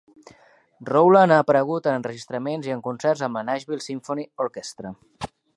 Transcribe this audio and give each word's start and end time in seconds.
Rowland 0.89 1.35
ha 1.35 1.37
aparegut 1.43 1.89
en 1.91 1.99
enregistraments 1.99 2.71
i 2.71 2.75
en 2.79 2.83
concert 2.89 3.25
amb 3.29 3.41
la 3.41 3.47
Nashville 3.53 3.89
Symphony 3.91 4.29
Orchestra. 4.49 4.99